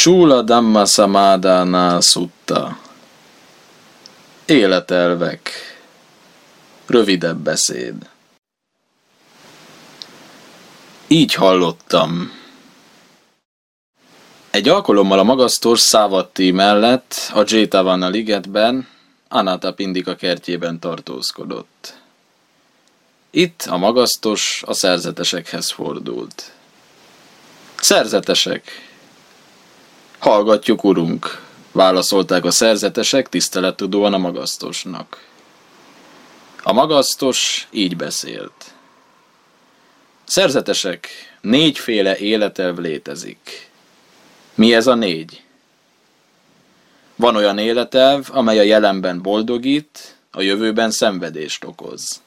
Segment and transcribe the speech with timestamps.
[0.00, 2.78] Csúla Dhamma Samadana Sutta
[4.46, 5.50] Életelvek
[6.86, 8.08] Rövidebb beszéd
[11.06, 12.32] Így hallottam.
[14.50, 18.88] Egy alkalommal a magasztos Szávatti mellett a Jétavanna ligetben
[19.28, 21.94] Anata Pindika kertjében tartózkodott.
[23.30, 26.52] Itt a magasztos a szerzetesekhez fordult.
[27.80, 28.89] Szerzetesek,
[30.20, 31.42] Hallgatjuk, urunk,
[31.72, 35.26] válaszolták a szerzetesek tisztelettudóan a magasztosnak.
[36.62, 38.74] A magasztos így beszélt.
[40.24, 41.08] Szerzetesek,
[41.40, 43.70] négyféle életelv létezik.
[44.54, 45.42] Mi ez a négy?
[47.16, 52.20] Van olyan életelv, amely a jelenben boldogít, a jövőben szenvedést okoz.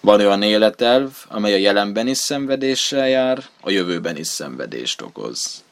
[0.00, 5.62] Van olyan életelv, amely a jelenben is szenvedéssel jár, a jövőben is szenvedést okoz.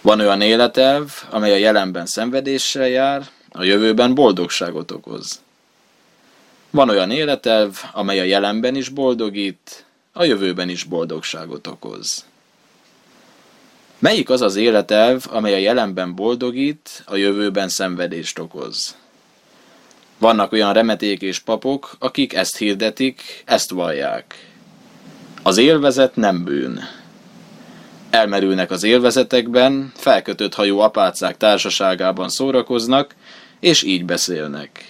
[0.00, 5.40] Van olyan életelv, amely a jelenben szenvedéssel jár, a jövőben boldogságot okoz.
[6.70, 12.24] Van olyan életelv, amely a jelenben is boldogít, a jövőben is boldogságot okoz.
[13.98, 18.96] Melyik az az életelv, amely a jelenben boldogít, a jövőben szenvedést okoz?
[20.18, 24.48] Vannak olyan remeték és papok, akik ezt hirdetik, ezt vallják.
[25.42, 26.99] Az élvezet nem bűn.
[28.10, 33.14] Elmerülnek az élvezetekben, felkötött hajú apácák társaságában szórakoznak,
[33.60, 34.84] és így beszélnek.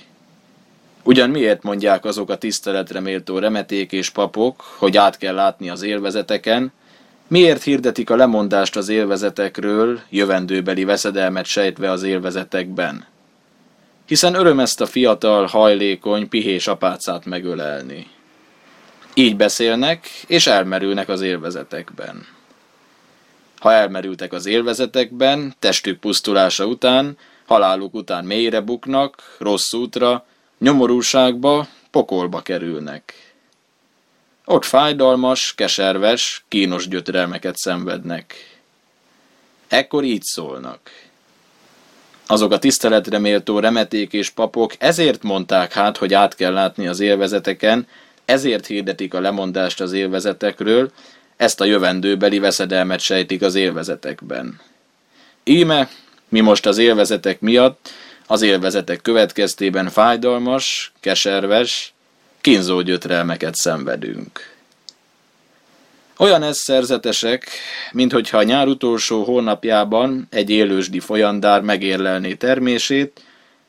[1.03, 5.83] Ugyan miért mondják azok a tiszteletre méltó remeték és papok, hogy át kell látni az
[5.83, 6.73] élvezeteken,
[7.27, 13.07] miért hirdetik a lemondást az élvezetekről, jövendőbeli veszedelmet sejtve az élvezetekben?
[14.07, 18.07] Hiszen öröm ezt a fiatal, hajlékony, pihés apácát megölelni.
[19.15, 22.39] Így beszélnek, és elmerülnek az élvezetekben.
[23.61, 27.17] Ha elmerültek az élvezetekben, testük pusztulása után,
[27.47, 30.25] haláluk után mélyre buknak, rossz útra,
[30.59, 33.33] nyomorúságba, pokolba kerülnek.
[34.45, 38.59] Ott fájdalmas, keserves, kínos gyötrelmeket szenvednek.
[39.69, 40.81] Ekkor így szólnak.
[42.27, 47.01] Azok a tiszteletre méltó remeték és papok ezért mondták hát, hogy át kell látni az
[47.01, 47.87] élvezeteken,
[48.25, 50.91] ezért hirdetik a lemondást az élvezetekről,
[51.41, 54.61] ezt a jövendőbeli veszedelmet sejtik az élvezetekben.
[55.45, 55.89] Íme,
[56.29, 57.91] mi most az élvezetek miatt,
[58.27, 61.93] az élvezetek következtében fájdalmas, keserves,
[62.41, 64.55] kínzó gyötrelmeket szenvedünk.
[66.17, 67.49] Olyan ez szerzetesek,
[67.93, 73.23] minthogyha a nyár utolsó hónapjában egy élősdi folyandár megérlelné termését,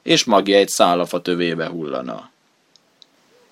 [0.03, 2.30] és magja egy szálafa tövébe hullana.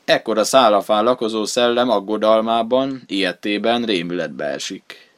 [0.09, 5.09] Ekkor a szálafán lakozó szellem aggodalmában, ilyettében rémületbe esik.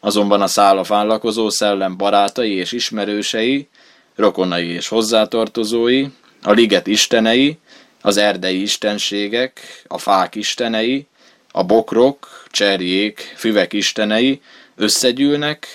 [0.00, 3.68] Azonban a szálafán lakozó szellem barátai és ismerősei,
[4.14, 6.06] rokonai és hozzátartozói,
[6.42, 7.58] a liget istenei,
[8.00, 11.06] az erdei istenségek, a fák istenei,
[11.52, 14.42] a bokrok, cserjék, füvek istenei
[14.76, 15.66] összegyűlnek,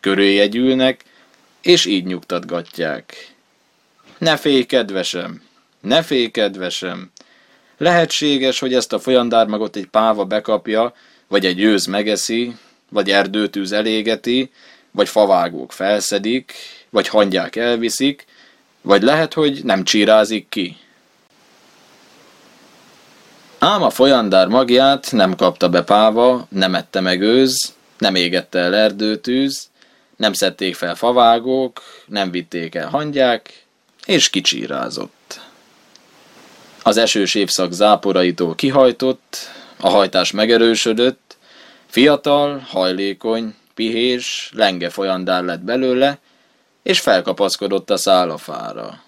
[0.00, 1.04] körüljegyülnek,
[1.60, 3.34] és így nyugtatgatják.
[4.18, 5.42] Ne félj, kedvesem!
[5.80, 7.10] Ne félj, kedvesem!
[7.78, 10.94] Lehetséges, hogy ezt a folyandármagot egy páva bekapja,
[11.28, 12.56] vagy egy őz megeszi,
[12.88, 14.50] vagy erdőtűz elégeti,
[14.90, 16.52] vagy favágók felszedik,
[16.90, 18.24] vagy hangyák elviszik,
[18.80, 20.76] vagy lehet, hogy nem csírázik ki.
[23.58, 28.74] Ám a folyandár magját nem kapta be páva, nem ette meg őz, nem égette el
[28.74, 29.68] erdőtűz,
[30.16, 33.64] nem szedték fel favágók, nem vitték el hangyák,
[34.06, 35.40] és kicsírázott.
[36.88, 39.36] Az esős évszak záporaitól kihajtott,
[39.76, 41.36] a hajtás megerősödött,
[41.86, 46.18] fiatal, hajlékony, pihés, lenge folyandár lett belőle,
[46.82, 49.02] és felkapaszkodott a szálafára.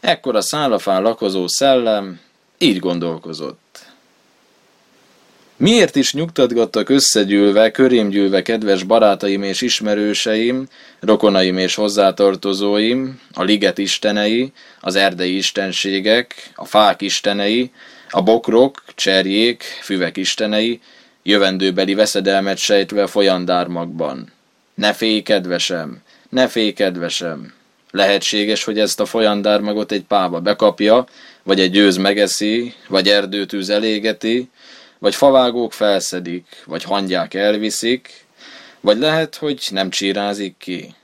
[0.00, 2.20] Ekkor a szálafán lakozó szellem
[2.58, 3.85] így gondolkozott.
[5.58, 10.68] Miért is nyugtatgattak összegyűlve, körémgyűlve kedves barátaim és ismerőseim,
[11.00, 17.70] rokonaim és hozzátartozóim, a liget istenei, az erdei istenségek, a fák istenei,
[18.10, 20.80] a bokrok, cserjék, füvek istenei,
[21.22, 24.32] jövendőbeli veszedelmet sejtve folyandármakban.
[24.74, 27.54] Ne félj, kedvesem, ne félj, kedvesem!
[27.90, 31.06] Lehetséges, hogy ezt a folyandármagot egy páva bekapja,
[31.42, 34.48] vagy egy győz megeszi, vagy erdőtűz elégeti,
[34.98, 38.24] vagy favágók felszedik, vagy hangyák elviszik,
[38.80, 40.94] vagy lehet, hogy nem csírázik ki.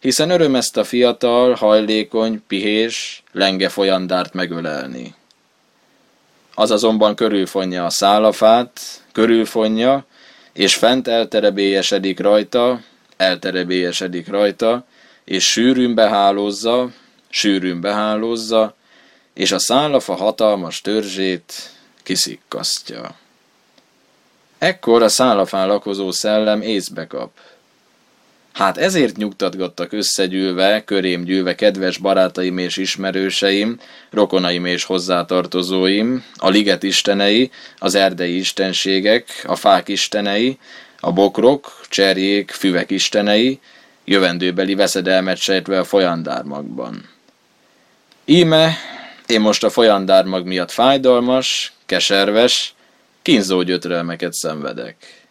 [0.00, 5.14] Hiszen öröm ezt a fiatal, hajlékony, pihés, lenge folyandárt megölelni.
[6.54, 8.80] Az azonban körülfonja a szálafát,
[9.12, 10.04] körülfonja,
[10.52, 12.80] és fent elterebélyesedik rajta,
[13.16, 14.84] elterebélyesedik rajta,
[15.24, 16.90] és sűrűn behálózza,
[17.28, 18.74] sűrűn behálózza,
[19.34, 21.70] és a szállafa hatalmas törzsét
[22.06, 23.14] kiszikkasztja.
[24.58, 27.30] Ekkor a szálafán lakozó szellem észbe kap.
[28.52, 33.80] Hát ezért nyugtatgattak összegyűlve, körém gyűlve kedves barátaim és ismerőseim,
[34.10, 40.58] rokonaim és hozzátartozóim, a liget istenei, az erdei istenségek, a fák istenei,
[41.00, 43.60] a bokrok, cserjék, füvek istenei,
[44.04, 47.08] jövendőbeli veszedelmet sejtve a folyandármagban.
[48.24, 48.76] Íme,
[49.26, 52.74] én most a folyandármag miatt fájdalmas, keserves,
[53.22, 55.24] kínzó gyötrelmeket szenvedek.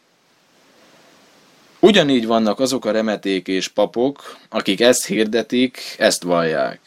[1.80, 6.80] Ugyanígy vannak azok a remeték és papok, akik ezt hirdetik, ezt vallják.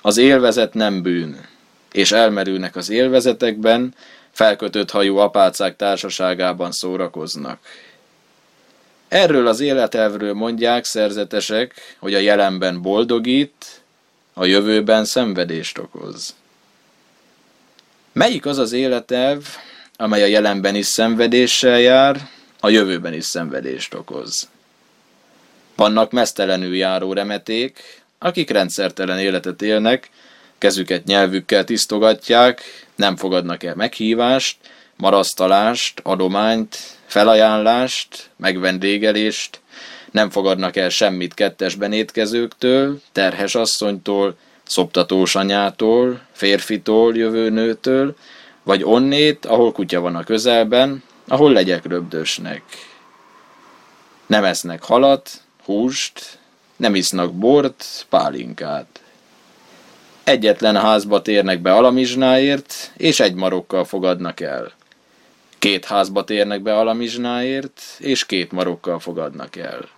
[0.00, 1.48] Az élvezet nem bűn,
[1.92, 3.94] és elmerülnek az élvezetekben,
[4.30, 7.58] felkötött hajú apácák társaságában szórakoznak.
[9.08, 13.81] Erről az életelvről mondják szerzetesek, hogy a jelenben boldogít,
[14.34, 16.34] a jövőben szenvedést okoz.
[18.12, 19.46] Melyik az az életelv,
[19.96, 22.28] amely a jelenben is szenvedéssel jár,
[22.60, 24.48] a jövőben is szenvedést okoz?
[25.76, 30.10] Vannak mesztelenül járó remeték, akik rendszertelen életet élnek,
[30.58, 32.62] kezüket nyelvükkel tisztogatják,
[32.94, 34.56] nem fogadnak el meghívást,
[34.96, 39.60] marasztalást, adományt, felajánlást, megvendégelést,
[40.12, 48.16] nem fogadnak el semmit kettesben étkezőktől, terhes asszonytól, szoptatós anyától, férfitól, jövő nőtől,
[48.62, 52.62] vagy onnét, ahol kutya van a közelben, ahol legyek röbdösnek.
[54.26, 55.30] Nem esznek halat,
[55.64, 56.38] húst,
[56.76, 59.00] nem isznak bort, pálinkát.
[60.24, 64.72] Egyetlen házba térnek be alamizsnáért, és egy marokkal fogadnak el.
[65.58, 69.88] Két házba térnek be alamizsnáért, és két marokkal fogadnak el.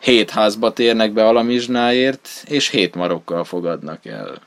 [0.00, 4.42] Hét házba térnek be alamizsnáért, és hét marokkal fogadnak el.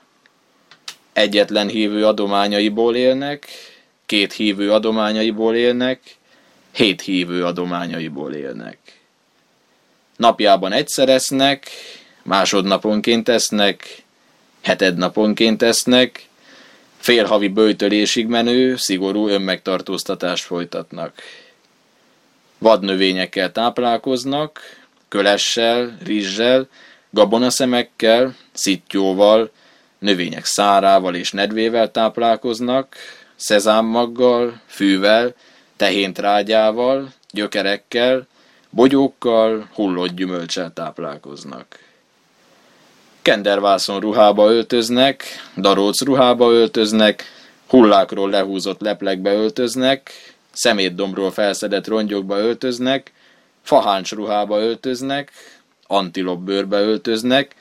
[1.14, 3.48] Egyetlen hívő adományaiból élnek,
[4.06, 6.00] két hívő adományaiból élnek,
[6.72, 8.78] hét hívő adományaiból élnek.
[10.16, 11.68] Napjában egyszer esznek,
[12.24, 14.04] másodnaponként esznek,
[14.62, 16.28] hetednaponként esznek,
[16.98, 21.14] félhavi bőtölésig menő, szigorú önmegtartóztatást folytatnak.
[22.58, 24.62] Vadnövényekkel táplálkoznak,
[25.14, 26.68] kölessel, rizssel,
[27.10, 29.52] gabonaszemekkel, szittyóval,
[30.00, 32.96] növények szárával és nedvével táplálkoznak,
[33.36, 35.34] szezámmaggal, fűvel,
[35.76, 38.28] tehéntrágyával, gyökerekkel,
[38.70, 41.80] bogyókkal, hullott gyümölcsel táplálkoznak.
[43.22, 45.24] Kendervászon ruhába öltöznek,
[45.58, 47.24] daróc ruhába öltöznek,
[47.68, 50.12] hullákról lehúzott leplekbe öltöznek,
[50.52, 53.13] szemétdombról felszedett rongyokba öltöznek,
[53.64, 55.32] faháncs ruhába öltöznek,
[55.88, 57.56] antilop bőrbe öltöznek,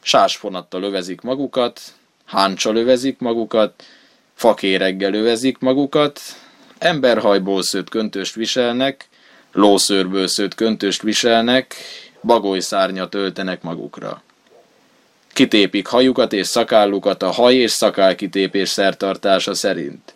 [0.00, 1.80] sásfonattal övezik magukat,
[2.24, 3.84] háncsa lövezik magukat,
[4.34, 6.20] fakéreggel övezik magukat,
[6.78, 9.08] emberhajból szőtt köntöst viselnek,
[9.52, 11.74] lószőrből szőtt köntöst viselnek,
[12.22, 14.22] bagolyszárnyat öltenek magukra.
[15.32, 20.14] Kitépik hajukat és szakállukat a haj és szakálkitépés szertartása szerint.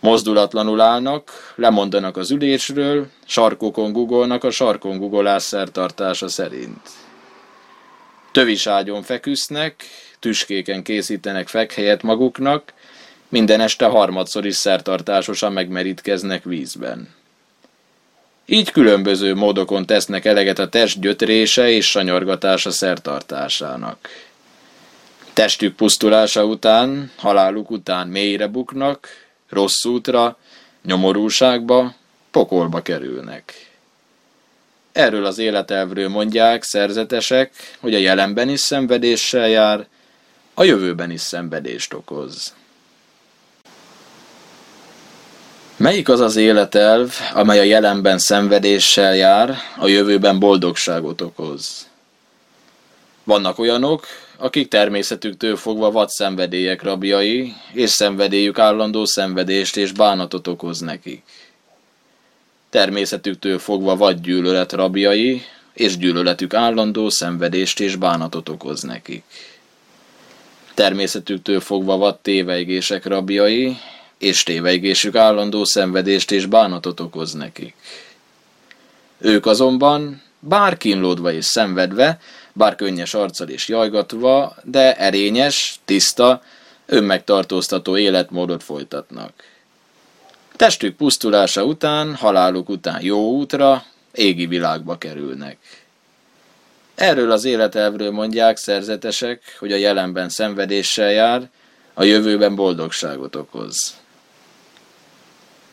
[0.00, 6.88] Mozdulatlanul állnak, lemondanak az ülésről, sarkokon gugolnak a sarkon gugolás szertartása szerint.
[8.32, 9.84] Töviságyon feküsznek,
[10.18, 12.72] tüskéken készítenek fekhelyet maguknak,
[13.28, 17.08] minden este harmadszor is szertartásosan megmerítkeznek vízben.
[18.46, 24.08] Így különböző módokon tesznek eleget a test gyötrése és sanyargatása szertartásának.
[25.32, 29.08] Testük pusztulása után, haláluk után mélyre buknak,
[29.48, 30.36] rossz útra,
[30.82, 31.94] nyomorúságba,
[32.30, 33.70] pokolba kerülnek.
[34.92, 39.86] Erről az életelvről mondják szerzetesek, hogy a jelenben is szenvedéssel jár,
[40.54, 42.54] a jövőben is szenvedést okoz.
[45.76, 51.86] Melyik az az életelv, amely a jelenben szenvedéssel jár, a jövőben boldogságot okoz?
[53.24, 54.06] Vannak olyanok,
[54.38, 61.22] akik természetüktől fogva vad szenvedélyek rabjai, és szenvedélyük állandó szenvedést és bánatot okoz nekik.
[62.70, 65.42] Természetüktől fogva vad gyűlölet rabjai,
[65.72, 69.22] és gyűlöletük állandó szenvedést és bánatot okoz nekik.
[70.74, 73.76] Természetüktől fogva vad téveigések rabjai,
[74.18, 77.74] és téveigésük állandó szenvedést és bánatot okoz nekik.
[79.18, 82.20] Ők azonban, bár kínlódva és szenvedve,
[82.58, 86.42] bár könnyes arccal és jajgatva, de erényes, tiszta,
[86.86, 89.32] önmegtartóztató életmódot folytatnak.
[90.56, 95.56] Testük pusztulása után, haláluk után jó útra, égi világba kerülnek.
[96.94, 101.48] Erről az életelvről mondják szerzetesek, hogy a jelenben szenvedéssel jár,
[101.94, 103.96] a jövőben boldogságot okoz.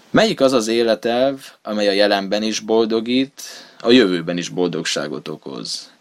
[0.09, 3.41] Melyik az az életelv, amely a jelenben is boldogít,
[3.79, 5.93] a jövőben is boldogságot okoz?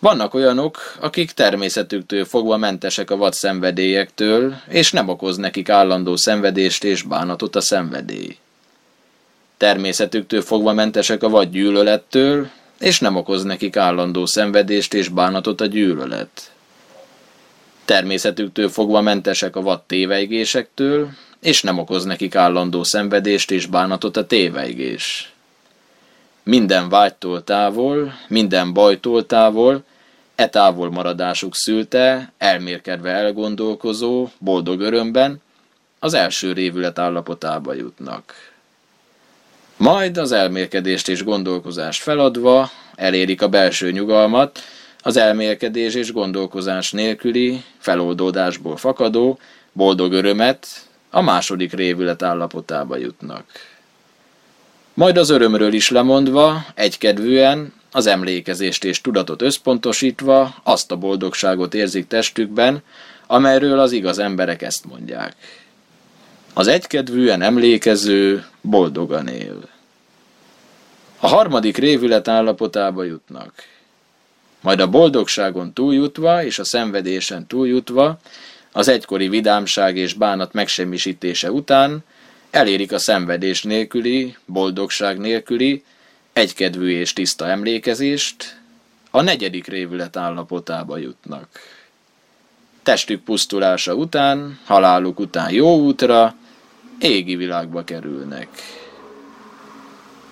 [0.00, 6.84] Vannak olyanok, akik természetüktől fogva mentesek a vad szenvedélyektől, és nem okoz nekik állandó szenvedést
[6.84, 8.36] és bánatot a szenvedély.
[9.56, 15.66] Természetüktől fogva mentesek a vad gyűlölettől, és nem okoz nekik állandó szenvedést és bánatot a
[15.66, 16.52] gyűlölet.
[17.84, 21.08] Természetüktől fogva mentesek a vad téveigésektől,
[21.40, 25.32] és nem okoz nekik állandó szenvedést és bánatot a téveigés.
[26.42, 29.84] Minden vágytól távol, minden bajtól távol,
[30.40, 35.42] e távol maradásuk szülte, elmérkedve elgondolkozó, boldog örömben,
[35.98, 38.34] az első révület állapotába jutnak.
[39.76, 44.60] Majd az elmélkedést és gondolkozást feladva elérik a belső nyugalmat,
[45.02, 49.38] az elmélkedés és gondolkozás nélküli, feloldódásból fakadó,
[49.72, 50.66] boldog örömet,
[51.10, 53.44] a második révület állapotába jutnak.
[54.94, 62.06] Majd az örömről is lemondva, egykedvűen, az emlékezést és tudatot összpontosítva azt a boldogságot érzik
[62.06, 62.82] testükben,
[63.26, 65.36] amelyről az igaz emberek ezt mondják.
[66.54, 69.68] Az egykedvűen emlékező boldogan él.
[71.20, 73.52] A harmadik révület állapotába jutnak.
[74.60, 78.18] Majd a boldogságon túljutva és a szenvedésen túljutva,
[78.72, 82.04] az egykori vidámság és bánat megsemmisítése után
[82.50, 85.84] elérik a szenvedés nélküli, boldogság nélküli,
[86.40, 88.56] egykedvű és tiszta emlékezést,
[89.10, 91.48] a negyedik révület állapotába jutnak.
[92.82, 96.34] Testük pusztulása után, haláluk után jó útra,
[96.98, 98.48] égi világba kerülnek.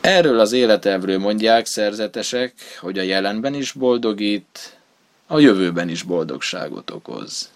[0.01, 4.79] Erről az életevről mondják szerzetesek, hogy a jelenben is boldogít,
[5.27, 7.51] a jövőben is boldogságot okoz.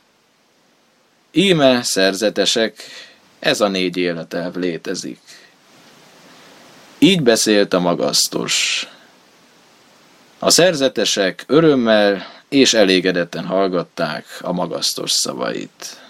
[1.31, 2.83] Íme szerzetesek,
[3.39, 5.21] ez a négy életelv létezik.
[7.03, 8.87] Így beszélt a magasztos.
[10.39, 16.02] A szerzetesek örömmel és elégedetten hallgatták a magasztos szavait.